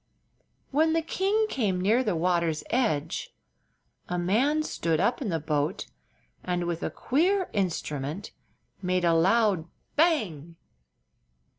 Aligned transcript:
When 0.71 0.93
the 0.93 1.03
king 1.03 1.45
came 1.47 1.79
near 1.79 2.03
the 2.03 2.15
water's 2.15 2.63
edge 2.71 3.35
a 4.09 4.17
man 4.17 4.63
stood 4.63 4.99
up 4.99 5.21
in 5.21 5.29
the 5.29 5.39
boat 5.39 5.85
and 6.43 6.65
with 6.65 6.81
a 6.81 6.89
queer 6.89 7.51
instrument 7.53 8.31
made 8.81 9.05
a 9.05 9.13
loud 9.13 9.67
"bang!" 9.95 10.55